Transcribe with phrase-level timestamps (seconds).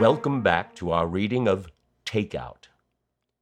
[0.00, 1.72] Welcome back to our reading of
[2.06, 2.68] Takeout.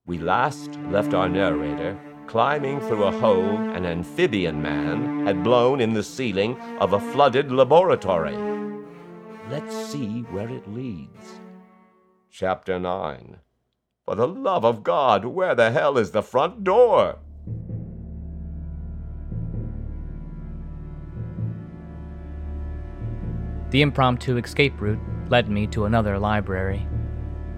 [0.07, 5.93] We last left our narrator climbing through a hole an amphibian man had blown in
[5.93, 8.39] the ceiling of a flooded laboratory.
[9.51, 11.41] Let's see where it leads.
[12.31, 13.37] Chapter 9
[14.07, 17.19] For the love of God, where the hell is the front door?
[23.69, 26.87] The impromptu escape route led me to another library.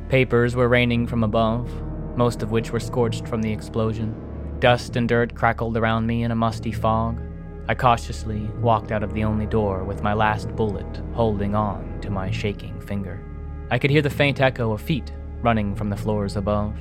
[0.08, 1.70] Papers were raining from above,
[2.16, 4.14] most of which were scorched from the explosion.
[4.58, 7.20] Dust and dirt crackled around me in a musty fog.
[7.68, 12.10] I cautiously walked out of the only door with my last bullet holding on to
[12.10, 13.22] my shaking finger.
[13.70, 15.12] I could hear the faint echo of feet
[15.42, 16.74] running from the floors above.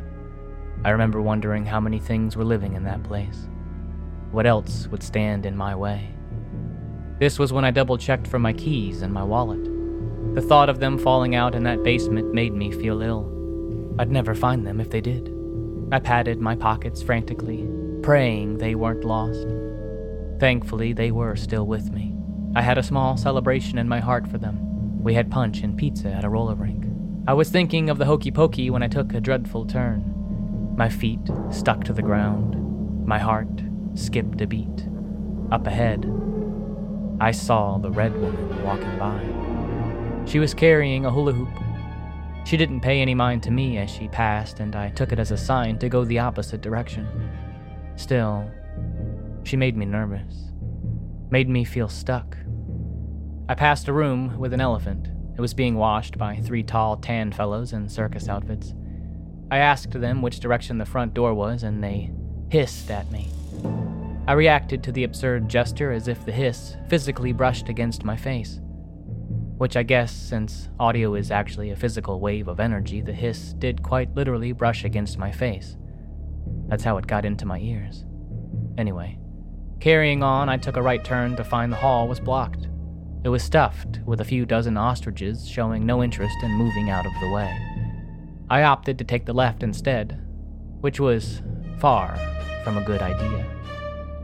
[0.86, 3.50] I remember wondering how many things were living in that place.
[4.32, 6.16] What else would stand in my way?
[7.20, 9.77] This was when I double checked for my keys and my wallet.
[10.38, 13.96] The thought of them falling out in that basement made me feel ill.
[13.98, 15.34] I'd never find them if they did.
[15.92, 17.68] I patted my pockets frantically,
[18.04, 19.48] praying they weren't lost.
[20.40, 22.14] Thankfully, they were still with me.
[22.56, 25.02] I had a small celebration in my heart for them.
[25.02, 26.86] We had punch and pizza at a roller rink.
[27.28, 30.76] I was thinking of the hokey pokey when I took a dreadful turn.
[30.78, 33.08] My feet stuck to the ground.
[33.08, 33.64] My heart
[33.96, 34.88] skipped a beat.
[35.52, 36.06] Up ahead,
[37.20, 39.47] I saw the red woman walking by.
[40.28, 41.50] She was carrying a hula hoop.
[42.46, 45.32] She didn't pay any mind to me as she passed, and I took it as
[45.32, 47.08] a sign to go the opposite direction.
[47.96, 48.52] Still,
[49.44, 50.52] she made me nervous,
[51.30, 52.38] made me feel stuck.
[53.48, 55.08] I passed a room with an elephant.
[55.38, 58.74] It was being washed by three tall, tan fellows in circus outfits.
[59.50, 62.12] I asked them which direction the front door was, and they
[62.50, 63.30] hissed at me.
[64.28, 68.60] I reacted to the absurd gesture as if the hiss physically brushed against my face.
[69.58, 73.82] Which I guess, since audio is actually a physical wave of energy, the hiss did
[73.82, 75.76] quite literally brush against my face.
[76.68, 78.06] That's how it got into my ears.
[78.78, 79.18] Anyway,
[79.80, 82.68] carrying on, I took a right turn to find the hall was blocked.
[83.24, 87.14] It was stuffed with a few dozen ostriches showing no interest in moving out of
[87.20, 87.58] the way.
[88.52, 90.24] I opted to take the left instead,
[90.82, 91.42] which was
[91.80, 92.16] far
[92.64, 93.44] from a good idea.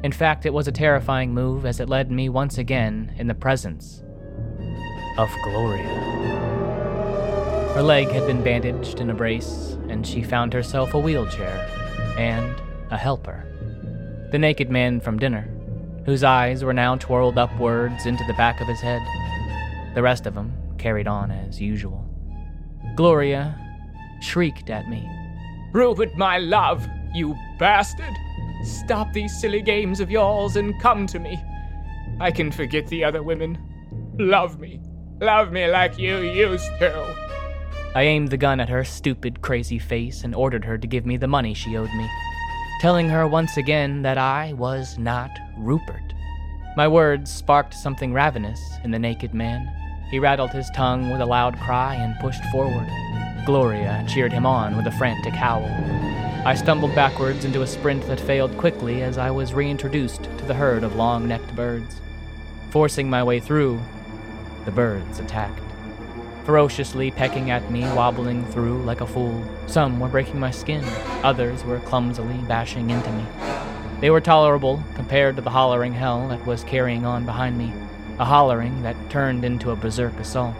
[0.03, 3.33] In fact, it was a terrifying move as it led me once again in the
[3.33, 4.03] presence
[5.17, 5.83] of Gloria.
[7.75, 11.67] Her leg had been bandaged in a brace, and she found herself a wheelchair
[12.17, 12.55] and
[12.91, 13.45] a helper.
[14.31, 15.47] The naked man from dinner,
[16.05, 19.01] whose eyes were now twirled upwards into the back of his head.
[19.95, 22.07] The rest of them carried on as usual.
[22.95, 23.57] Gloria
[24.21, 25.07] shrieked at me.
[25.73, 28.13] Rupert, my love, you bastard!
[28.63, 31.43] Stop these silly games of yours and come to me.
[32.19, 33.57] I can forget the other women.
[34.17, 34.79] Love me.
[35.21, 37.15] Love me like you used to.
[37.95, 41.17] I aimed the gun at her stupid, crazy face and ordered her to give me
[41.17, 42.09] the money she owed me,
[42.81, 46.13] telling her once again that I was not Rupert.
[46.75, 49.71] My words sparked something ravenous in the naked man.
[50.09, 52.87] He rattled his tongue with a loud cry and pushed forward.
[53.45, 55.69] Gloria cheered him on with a frantic howl.
[56.45, 60.53] I stumbled backwards into a sprint that failed quickly as I was reintroduced to the
[60.53, 62.01] herd of long necked birds.
[62.71, 63.79] Forcing my way through,
[64.65, 65.59] the birds attacked.
[66.45, 69.43] Ferociously pecking at me, wobbling through like a fool.
[69.67, 70.83] Some were breaking my skin,
[71.23, 73.25] others were clumsily bashing into me.
[74.01, 77.71] They were tolerable compared to the hollering hell that was carrying on behind me,
[78.19, 80.55] a hollering that turned into a berserk assault.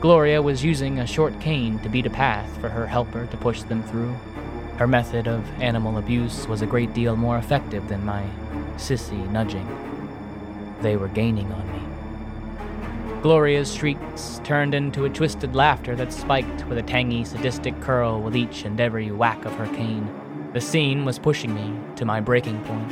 [0.00, 3.62] Gloria was using a short cane to beat a path for her helper to push
[3.62, 4.12] them through.
[4.78, 8.24] Her method of animal abuse was a great deal more effective than my
[8.76, 9.68] sissy nudging.
[10.80, 11.89] They were gaining on me.
[13.22, 18.34] Gloria's shrieks turned into a twisted laughter that spiked with a tangy, sadistic curl with
[18.34, 20.10] each and every whack of her cane.
[20.54, 22.90] The scene was pushing me to my breaking point.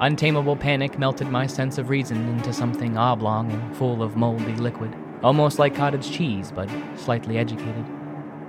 [0.00, 4.96] Untamable panic melted my sense of reason into something oblong and full of moldy liquid,
[5.22, 7.86] almost like cottage cheese, but slightly educated.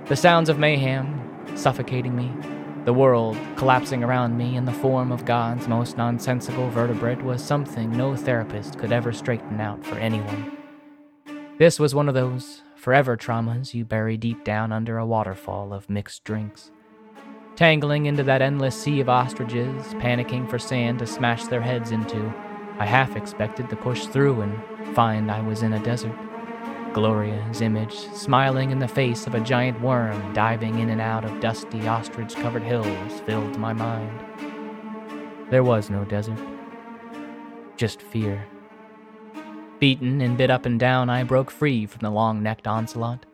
[0.06, 1.20] The sounds of mayhem
[1.54, 2.32] suffocating me,
[2.86, 7.96] the world collapsing around me in the form of God's most nonsensical vertebrate was something
[7.96, 10.63] no therapist could ever straighten out for anyone.
[11.56, 15.88] This was one of those forever traumas you bury deep down under a waterfall of
[15.88, 16.72] mixed drinks.
[17.54, 22.34] Tangling into that endless sea of ostriches, panicking for sand to smash their heads into,
[22.80, 26.16] I half expected to push through and find I was in a desert.
[26.92, 31.38] Gloria's image, smiling in the face of a giant worm diving in and out of
[31.38, 34.20] dusty ostrich covered hills, filled my mind.
[35.50, 36.38] There was no desert,
[37.76, 38.44] just fear.
[39.84, 43.26] Beaten and bit up and down, I broke free from the long necked onslaught.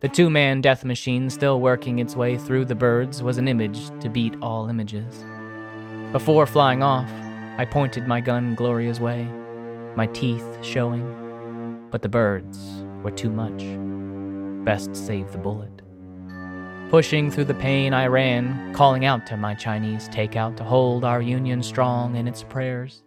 [0.00, 3.88] The two man death machine still working its way through the birds was an image
[4.00, 5.24] to beat all images.
[6.12, 7.10] Before flying off,
[7.56, 9.26] I pointed my gun Gloria's way,
[9.96, 13.64] my teeth showing, but the birds were too much.
[14.66, 15.80] Best save the bullet.
[16.90, 21.22] Pushing through the pain, I ran, calling out to my Chinese takeout to hold our
[21.22, 23.02] union strong in its prayers.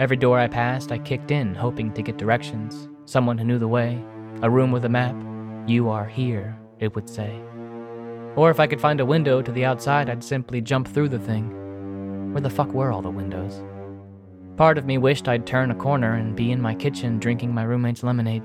[0.00, 3.68] Every door I passed, I kicked in, hoping to get directions, someone who knew the
[3.68, 4.02] way,
[4.40, 5.14] a room with a map.
[5.68, 7.38] You are here, it would say.
[8.34, 11.18] Or if I could find a window to the outside, I'd simply jump through the
[11.18, 12.32] thing.
[12.32, 13.62] Where the fuck were all the windows?
[14.56, 17.64] Part of me wished I'd turn a corner and be in my kitchen drinking my
[17.64, 18.42] roommate's lemonade,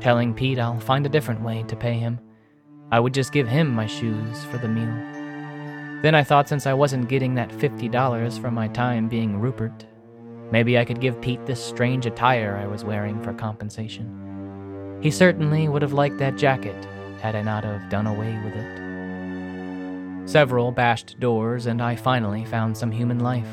[0.00, 2.18] telling Pete I'll find a different way to pay him.
[2.90, 6.00] I would just give him my shoes for the meal.
[6.00, 9.84] Then I thought since I wasn't getting that $50 for my time being Rupert,
[10.50, 14.98] maybe I could give Pete this strange attire I was wearing for compensation.
[15.00, 16.76] He certainly would have liked that jacket
[17.20, 20.28] had I not have done away with it.
[20.28, 23.48] Several bashed doors, and I finally found some human life.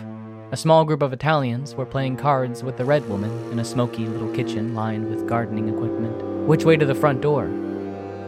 [0.51, 4.05] A small group of Italians were playing cards with the Red Woman in a smoky
[4.05, 6.47] little kitchen lined with gardening equipment.
[6.47, 7.49] Which way to the front door?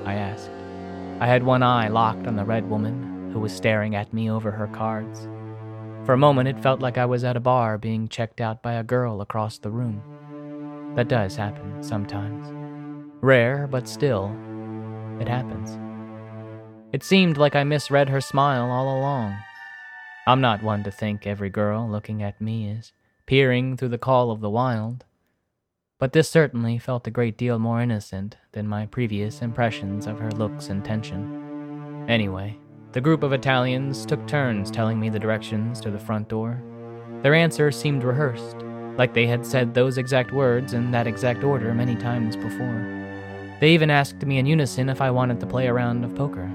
[0.05, 0.49] I asked.
[1.19, 4.51] I had one eye locked on the Red Woman, who was staring at me over
[4.51, 5.27] her cards.
[6.05, 8.73] For a moment, it felt like I was at a bar being checked out by
[8.73, 10.01] a girl across the room.
[10.95, 12.45] That does happen sometimes.
[13.21, 14.25] Rare, but still,
[15.21, 15.79] it happens.
[16.91, 19.37] It seemed like I misread her smile all along.
[20.27, 22.91] I'm not one to think every girl looking at me is
[23.25, 25.05] peering through the call of the wild,
[25.99, 30.31] but this certainly felt a great deal more innocent than my previous impressions of her
[30.31, 32.05] looks and tension.
[32.09, 32.57] Anyway,
[32.93, 36.61] the group of Italians took turns telling me the directions to the front door.
[37.23, 38.57] Their answers seemed rehearsed,
[38.97, 43.57] like they had said those exact words in that exact order many times before.
[43.59, 46.45] They even asked me in unison if I wanted to play a round of poker.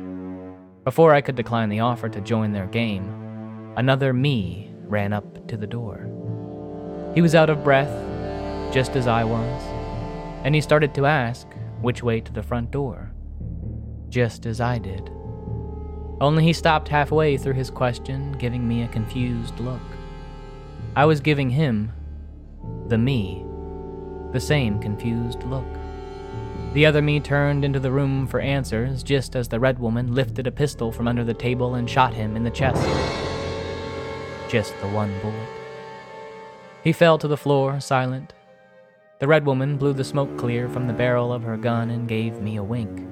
[0.84, 5.56] Before I could decline the offer to join their game, another me ran up to
[5.56, 6.06] the door.
[7.16, 7.92] He was out of breath,
[8.72, 9.62] just as I was,
[10.44, 11.48] and he started to ask
[11.80, 13.10] which way to the front door,
[14.08, 15.10] just as I did.
[16.20, 19.80] Only he stopped halfway through his question, giving me a confused look.
[20.96, 21.92] I was giving him,
[22.88, 23.44] the me,
[24.32, 25.66] the same confused look.
[26.74, 30.46] The other me turned into the room for answers just as the red woman lifted
[30.46, 32.82] a pistol from under the table and shot him in the chest.
[34.48, 35.48] Just the one bullet.
[36.82, 38.34] He fell to the floor, silent.
[39.20, 42.40] The red woman blew the smoke clear from the barrel of her gun and gave
[42.40, 43.06] me a wink.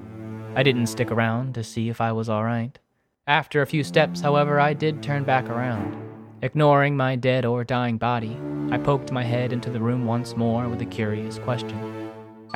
[0.55, 2.79] I didn't stick around to see if I was all right.
[3.27, 5.97] After a few steps, however, I did turn back around.
[6.43, 8.39] Ignoring my dead or dying body,
[8.71, 12.07] I poked my head into the room once more with a curious question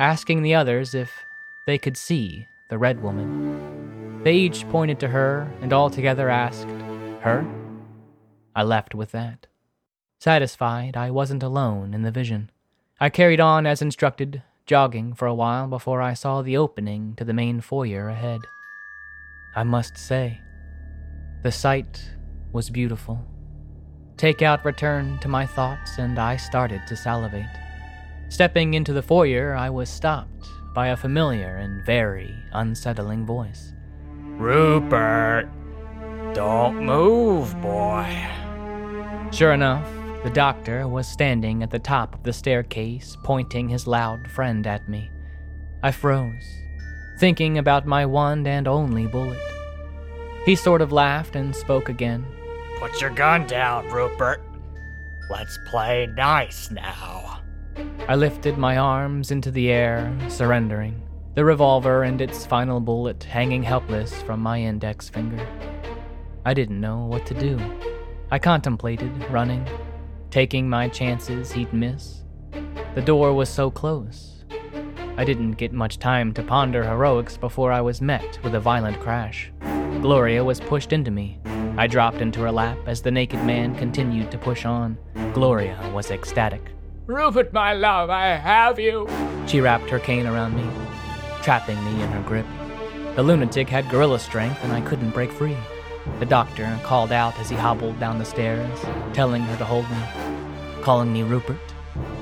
[0.01, 1.11] asking the others if
[1.67, 4.23] they could see the Red Woman.
[4.23, 6.67] They each pointed to her and all together asked,
[7.21, 7.45] Her?
[8.55, 9.45] I left with that.
[10.19, 12.49] Satisfied I wasn't alone in the vision.
[12.99, 17.23] I carried on as instructed, jogging for a while before I saw the opening to
[17.23, 18.41] the main foyer ahead.
[19.55, 20.41] I must say,
[21.43, 22.03] the sight
[22.53, 23.25] was beautiful.
[24.15, 27.45] Takeout returned to my thoughts, and I started to salivate.
[28.29, 33.73] Stepping into the foyer, I was stopped by a familiar and very unsettling voice.
[34.37, 35.49] Rupert,
[36.33, 38.27] don't move, boy.
[39.31, 39.89] Sure enough,
[40.23, 44.87] the doctor was standing at the top of the staircase, pointing his loud friend at
[44.87, 45.09] me.
[45.81, 46.45] I froze,
[47.17, 49.39] thinking about my one and only bullet.
[50.45, 52.25] He sort of laughed and spoke again.
[52.79, 54.41] Put your gun down, Rupert.
[55.29, 57.41] Let's play nice now.
[58.07, 60.99] I lifted my arms into the air, surrendering,
[61.35, 65.47] the revolver and its final bullet hanging helpless from my index finger.
[66.43, 67.59] I didn't know what to do.
[68.31, 69.65] I contemplated running,
[70.31, 72.23] taking my chances he'd miss.
[72.95, 74.43] The door was so close.
[75.17, 78.99] I didn't get much time to ponder heroics before I was met with a violent
[78.99, 79.51] crash.
[80.01, 81.37] Gloria was pushed into me.
[81.77, 84.97] I dropped into her lap as the naked man continued to push on.
[85.31, 86.71] Gloria was ecstatic.
[87.05, 89.07] Rupert, my love, I have you.
[89.45, 90.67] She wrapped her cane around me,
[91.43, 92.47] trapping me in her grip.
[93.15, 95.57] The lunatic had gorilla strength, and I couldn't break free.
[96.17, 98.79] The doctor called out as he hobbled down the stairs,
[99.13, 101.75] telling her to hold me, calling me Rupert.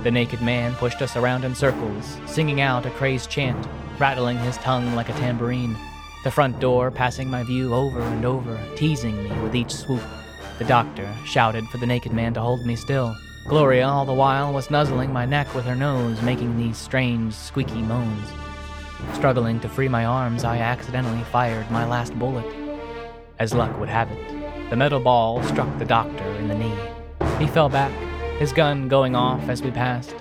[0.04, 3.66] The naked man pushed us around in circles, singing out a crazed chant,
[4.00, 5.78] rattling his tongue like a tambourine.
[6.22, 10.04] The front door passing my view over and over, teasing me with each swoop.
[10.58, 13.16] The doctor shouted for the naked man to hold me still.
[13.48, 17.82] Gloria, all the while, was nuzzling my neck with her nose, making these strange, squeaky
[17.82, 18.28] moans.
[19.14, 22.46] Struggling to free my arms, I accidentally fired my last bullet.
[23.40, 26.78] As luck would have it, the metal ball struck the doctor in the knee.
[27.40, 27.94] He fell back,
[28.40, 30.16] his gun going off as we passed.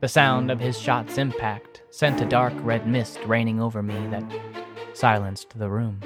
[0.00, 4.24] The sound of his shot's impact sent a dark red mist raining over me that
[4.94, 6.00] silenced the room.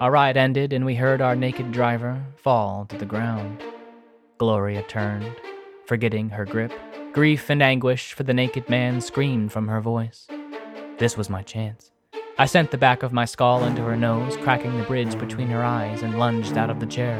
[0.00, 3.62] Our ride ended, and we heard our naked driver fall to the ground.
[4.38, 5.36] Gloria turned,
[5.84, 6.72] forgetting her grip.
[7.12, 10.26] Grief and anguish for the naked man screamed from her voice.
[10.98, 11.90] This was my chance.
[12.38, 15.62] I sent the back of my skull into her nose, cracking the bridge between her
[15.62, 17.18] eyes, and lunged out of the chair.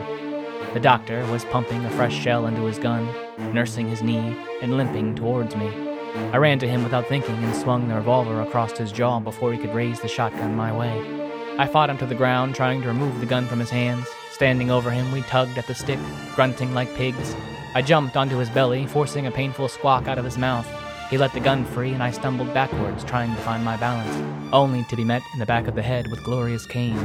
[0.72, 3.06] The doctor was pumping a fresh shell into his gun,
[3.52, 5.89] nursing his knee, and limping towards me.
[6.32, 9.58] I ran to him without thinking and swung the revolver across his jaw before he
[9.58, 11.20] could raise the shotgun my way.
[11.58, 14.06] I fought him to the ground, trying to remove the gun from his hands.
[14.32, 15.98] Standing over him, we tugged at the stick,
[16.34, 17.34] grunting like pigs.
[17.74, 20.66] I jumped onto his belly, forcing a painful squawk out of his mouth.
[21.10, 24.16] He let the gun free, and I stumbled backwards, trying to find my balance,
[24.52, 26.98] only to be met in the back of the head with Gloria's cane.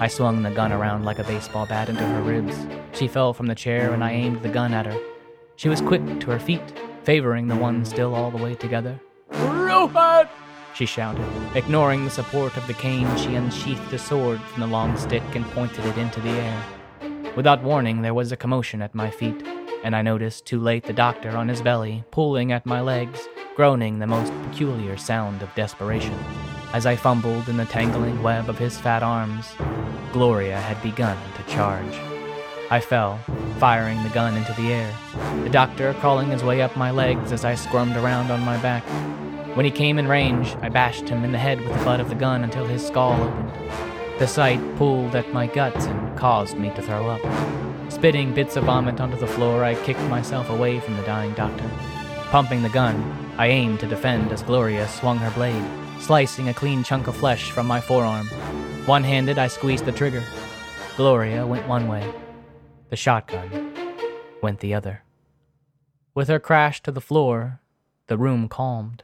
[0.00, 2.56] I swung the gun around like a baseball bat into her ribs.
[2.92, 4.98] She fell from the chair, and I aimed the gun at her.
[5.56, 6.60] She was quick to her feet,
[7.06, 9.00] favoring the one still all the way together.
[9.30, 10.28] Rupert!
[10.74, 11.24] she shouted.
[11.54, 15.44] Ignoring the support of the cane, she unsheathed a sword from the long stick and
[15.52, 16.64] pointed it into the air.
[17.36, 19.40] Without warning, there was a commotion at my feet,
[19.84, 24.00] and I noticed too late the doctor on his belly, pulling at my legs, groaning
[24.00, 26.18] the most peculiar sound of desperation.
[26.72, 29.46] As I fumbled in the tangling web of his fat arms,
[30.12, 32.15] Gloria had begun to charge.
[32.68, 33.18] I fell,
[33.60, 34.92] firing the gun into the air,
[35.44, 38.82] the doctor crawling his way up my legs as I squirmed around on my back.
[39.56, 42.08] When he came in range, I bashed him in the head with the butt of
[42.08, 43.52] the gun until his skull opened.
[44.18, 47.92] The sight pulled at my guts and caused me to throw up.
[47.92, 51.70] Spitting bits of vomit onto the floor, I kicked myself away from the dying doctor.
[52.30, 52.96] Pumping the gun,
[53.38, 55.64] I aimed to defend as Gloria swung her blade,
[56.00, 58.26] slicing a clean chunk of flesh from my forearm.
[58.86, 60.24] One handed, I squeezed the trigger.
[60.96, 62.12] Gloria went one way.
[62.88, 63.72] The shotgun
[64.42, 65.02] went the other.
[66.14, 67.60] With her crash to the floor,
[68.06, 69.02] the room calmed.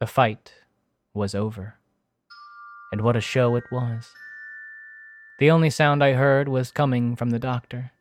[0.00, 0.52] The fight
[1.14, 1.76] was over.
[2.92, 4.10] And what a show it was.
[5.38, 7.92] The only sound I heard was coming from the doctor.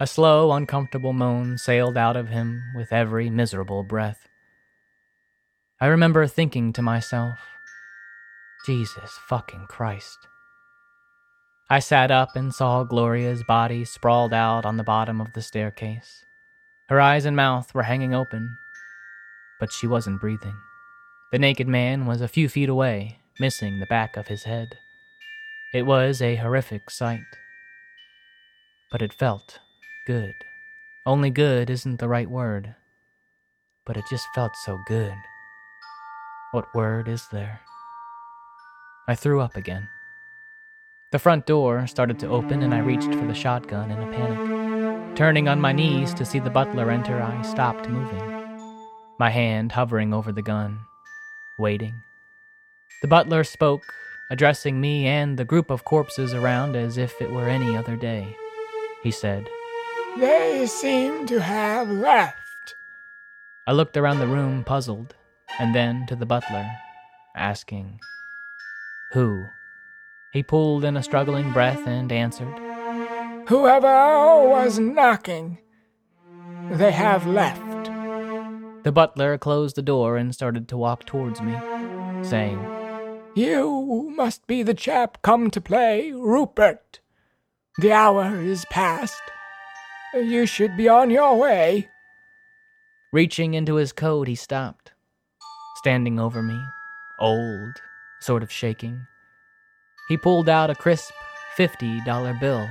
[0.00, 4.28] A slow, uncomfortable moan sailed out of him with every miserable breath.
[5.80, 7.38] I remember thinking to myself,
[8.66, 10.18] Jesus fucking Christ.
[11.70, 16.24] I sat up and saw Gloria's body sprawled out on the bottom of the staircase.
[16.88, 18.56] Her eyes and mouth were hanging open,
[19.60, 20.56] but she wasn't breathing.
[21.30, 24.78] The naked man was a few feet away, missing the back of his head.
[25.74, 27.20] It was a horrific sight.
[28.90, 29.60] But it felt
[30.06, 30.32] good.
[31.04, 32.74] Only good isn't the right word.
[33.84, 35.14] But it just felt so good.
[36.52, 37.60] What word is there?
[39.06, 39.86] I threw up again.
[41.10, 45.16] The front door started to open, and I reached for the shotgun in a panic.
[45.16, 48.22] Turning on my knees to see the butler enter, I stopped moving,
[49.18, 50.80] my hand hovering over the gun
[51.58, 52.02] waiting.
[53.00, 53.82] The butler spoke,
[54.30, 58.36] addressing me and the group of corpses around as if it were any other day.
[59.02, 59.48] He said,
[60.18, 62.36] They seem to have left.
[63.66, 65.14] I looked around the room, puzzled,
[65.58, 66.70] and then to the butler,
[67.34, 67.98] asking,
[69.12, 69.46] Who?
[70.32, 72.54] He pulled in a struggling breath and answered,
[73.48, 75.58] Whoever was knocking.
[76.70, 77.86] They have left.
[78.84, 81.56] The butler closed the door and started to walk towards me,
[82.22, 82.58] saying,
[83.34, 87.00] You must be the chap come to play, Rupert.
[87.78, 89.20] The hour is past.
[90.14, 91.88] You should be on your way.
[93.12, 94.92] Reaching into his coat, he stopped,
[95.76, 96.60] standing over me,
[97.18, 97.74] old,
[98.20, 99.06] sort of shaking.
[100.08, 101.12] He pulled out a crisp
[101.58, 102.66] $50 bill,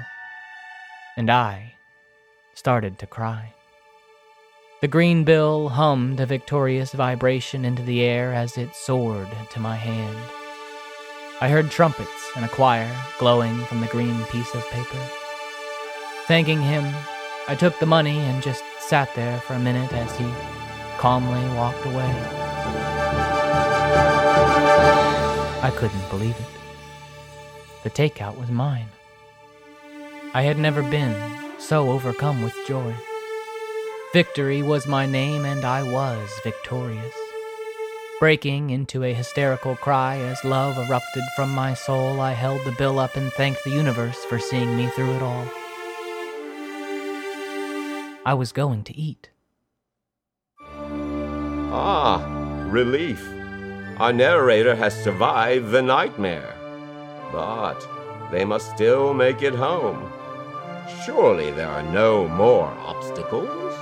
[1.15, 1.75] and I
[2.55, 3.53] started to cry.
[4.81, 9.75] The green bill hummed a victorious vibration into the air as it soared to my
[9.75, 10.17] hand.
[11.39, 15.09] I heard trumpets and a choir glowing from the green piece of paper.
[16.25, 16.91] Thanking him,
[17.47, 20.25] I took the money and just sat there for a minute as he
[20.97, 22.11] calmly walked away.
[25.61, 26.56] I couldn't believe it.
[27.83, 28.89] The takeout was mine.
[30.33, 31.15] I had never been
[31.59, 32.93] so overcome with joy.
[34.13, 37.15] Victory was my name, and I was victorious.
[38.19, 42.97] Breaking into a hysterical cry as love erupted from my soul, I held the bill
[42.97, 45.47] up and thanked the universe for seeing me through it all.
[48.25, 49.29] I was going to eat.
[51.71, 52.21] Ah,
[52.69, 53.23] relief.
[53.99, 56.56] our narrator has survived the nightmare.
[57.31, 57.87] But
[58.31, 60.11] they must still make it home.
[61.05, 63.73] Surely there are no more obstacles?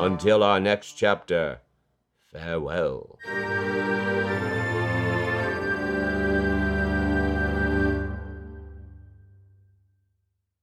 [0.00, 1.60] Until our next chapter,
[2.32, 3.18] farewell.